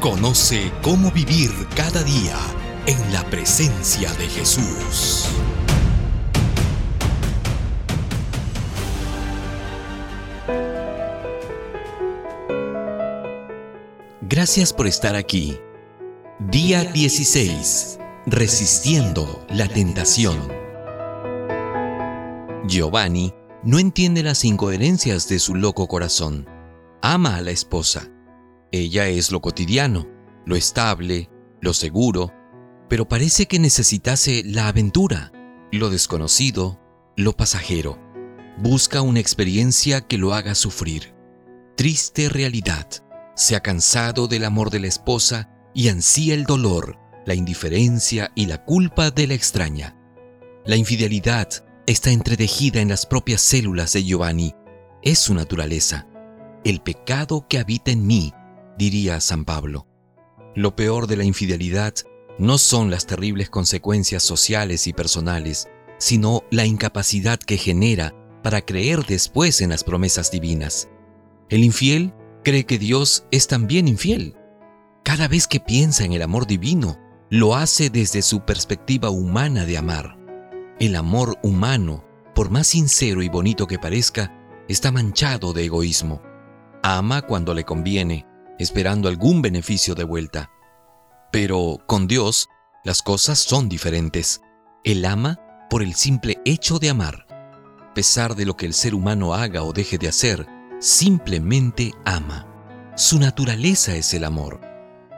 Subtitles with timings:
[0.00, 2.36] Conoce cómo vivir cada día
[2.86, 5.28] en la presencia de Jesús.
[14.20, 15.58] Gracias por estar aquí.
[16.38, 17.98] Día 16.
[18.26, 20.36] Resistiendo la tentación.
[22.66, 26.46] Giovanni no entiende las incoherencias de su loco corazón.
[27.00, 28.13] Ama a la esposa
[28.74, 30.08] ella es lo cotidiano,
[30.44, 32.32] lo estable, lo seguro,
[32.88, 35.32] pero parece que necesitase la aventura,
[35.70, 36.80] lo desconocido,
[37.16, 37.98] lo pasajero.
[38.58, 41.14] Busca una experiencia que lo haga sufrir.
[41.76, 42.88] Triste realidad.
[43.36, 48.46] Se ha cansado del amor de la esposa y ansía el dolor, la indiferencia y
[48.46, 49.96] la culpa de la extraña.
[50.64, 51.48] La infidelidad
[51.86, 54.54] está entretejida en las propias células de Giovanni.
[55.02, 56.06] Es su naturaleza.
[56.64, 58.32] El pecado que habita en mí
[58.78, 59.86] diría San Pablo.
[60.54, 61.94] Lo peor de la infidelidad
[62.38, 69.04] no son las terribles consecuencias sociales y personales, sino la incapacidad que genera para creer
[69.06, 70.88] después en las promesas divinas.
[71.48, 74.36] El infiel cree que Dios es también infiel.
[75.02, 76.98] Cada vez que piensa en el amor divino,
[77.30, 80.18] lo hace desde su perspectiva humana de amar.
[80.78, 84.32] El amor humano, por más sincero y bonito que parezca,
[84.68, 86.22] está manchado de egoísmo.
[86.82, 88.26] Ama cuando le conviene,
[88.58, 90.50] esperando algún beneficio de vuelta.
[91.32, 92.48] Pero con Dios
[92.84, 94.40] las cosas son diferentes.
[94.84, 97.26] Él ama por el simple hecho de amar.
[97.80, 100.46] A pesar de lo que el ser humano haga o deje de hacer,
[100.80, 102.46] simplemente ama.
[102.96, 104.60] Su naturaleza es el amor.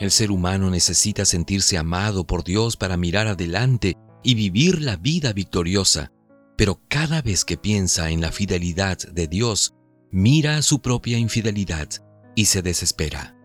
[0.00, 5.32] El ser humano necesita sentirse amado por Dios para mirar adelante y vivir la vida
[5.32, 6.12] victoriosa,
[6.56, 9.74] pero cada vez que piensa en la fidelidad de Dios,
[10.10, 11.88] mira a su propia infidelidad
[12.34, 13.36] y se desespera.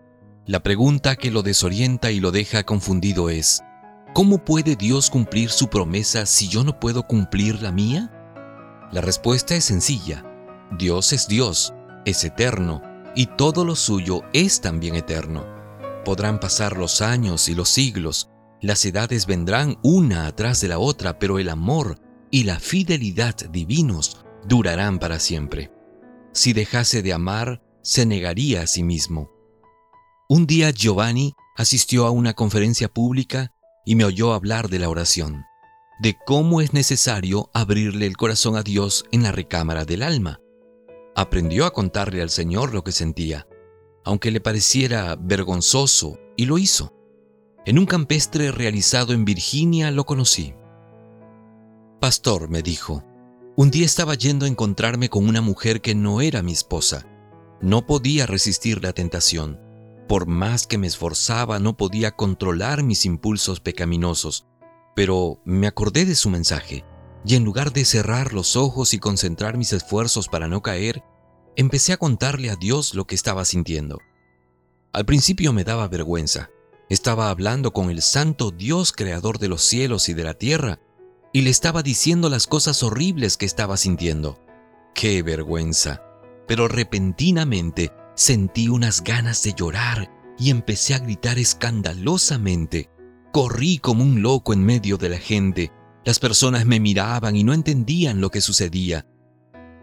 [0.46, 3.62] La pregunta que lo desorienta y lo deja confundido es,
[4.12, 8.10] ¿cómo puede Dios cumplir su promesa si yo no puedo cumplir la mía?
[8.92, 10.24] La respuesta es sencilla.
[10.78, 11.72] Dios es Dios,
[12.04, 12.82] es eterno,
[13.14, 15.44] y todo lo suyo es también eterno.
[16.04, 18.30] Podrán pasar los años y los siglos,
[18.60, 21.98] las edades vendrán una atrás de la otra, pero el amor
[22.30, 25.70] y la fidelidad divinos durarán para siempre.
[26.32, 29.30] Si dejase de amar, se negaría a sí mismo.
[30.26, 33.52] Un día Giovanni asistió a una conferencia pública
[33.84, 35.44] y me oyó hablar de la oración,
[36.00, 40.40] de cómo es necesario abrirle el corazón a Dios en la recámara del alma.
[41.14, 43.46] Aprendió a contarle al Señor lo que sentía,
[44.02, 46.92] aunque le pareciera vergonzoso, y lo hizo.
[47.66, 50.54] En un campestre realizado en Virginia lo conocí.
[52.00, 53.04] Pastor, me dijo,
[53.56, 57.06] un día estaba yendo a encontrarme con una mujer que no era mi esposa
[57.60, 59.60] no podía resistir la tentación.
[60.08, 64.46] Por más que me esforzaba, no podía controlar mis impulsos pecaminosos.
[64.94, 66.84] Pero me acordé de su mensaje,
[67.24, 71.02] y en lugar de cerrar los ojos y concentrar mis esfuerzos para no caer,
[71.56, 73.98] empecé a contarle a Dios lo que estaba sintiendo.
[74.92, 76.50] Al principio me daba vergüenza.
[76.88, 80.80] Estaba hablando con el santo Dios creador de los cielos y de la tierra,
[81.32, 84.38] y le estaba diciendo las cosas horribles que estaba sintiendo.
[84.94, 86.03] ¡Qué vergüenza!
[86.46, 92.90] Pero repentinamente sentí unas ganas de llorar y empecé a gritar escandalosamente.
[93.32, 95.72] Corrí como un loco en medio de la gente.
[96.04, 99.06] Las personas me miraban y no entendían lo que sucedía.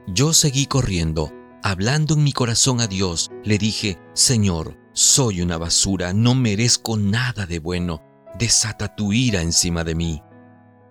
[0.07, 1.31] Yo seguí corriendo,
[1.63, 3.29] hablando en mi corazón a Dios.
[3.43, 8.01] Le dije, Señor, soy una basura, no merezco nada de bueno.
[8.37, 10.21] Desata tu ira encima de mí.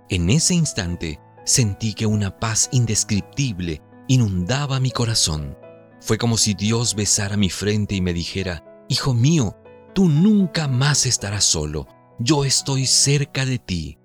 [0.08, 5.56] En ese instante sentí que una paz indescriptible inundaba mi corazón.
[6.00, 9.56] Fue como si Dios besara mi frente y me dijera, Hijo mío,
[9.94, 11.86] tú nunca más estarás solo,
[12.18, 13.98] yo estoy cerca de ti.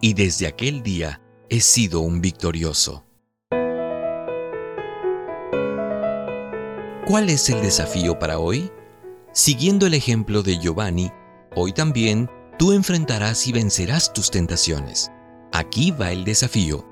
[0.00, 3.04] Y desde aquel día he sido un victorioso.
[7.06, 8.70] ¿Cuál es el desafío para hoy?
[9.32, 11.10] Siguiendo el ejemplo de Giovanni,
[11.54, 15.10] hoy también tú enfrentarás y vencerás tus tentaciones.
[15.52, 16.86] Aquí va el desafío.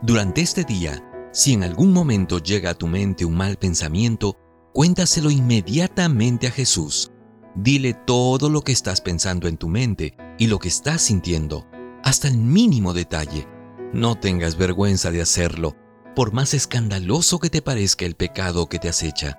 [0.00, 1.02] Durante este día,
[1.32, 4.36] si en algún momento llega a tu mente un mal pensamiento,
[4.72, 7.10] cuéntaselo inmediatamente a Jesús.
[7.54, 11.66] Dile todo lo que estás pensando en tu mente y lo que estás sintiendo,
[12.02, 13.46] hasta el mínimo detalle.
[13.92, 15.76] No tengas vergüenza de hacerlo,
[16.14, 19.38] por más escandaloso que te parezca el pecado que te acecha.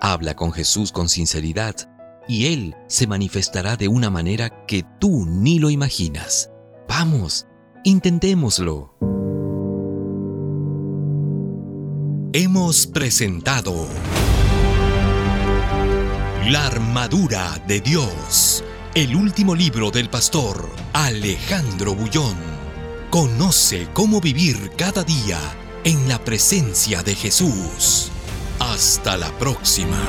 [0.00, 1.74] Habla con Jesús con sinceridad
[2.26, 6.50] y Él se manifestará de una manera que tú ni lo imaginas.
[6.88, 7.46] Vamos,
[7.84, 8.96] intentémoslo.
[12.36, 13.86] Hemos presentado
[16.48, 18.64] La armadura de Dios,
[18.96, 22.34] el último libro del pastor Alejandro Bullón.
[23.08, 25.38] Conoce cómo vivir cada día
[25.84, 28.10] en la presencia de Jesús.
[28.58, 30.02] Hasta la próxima.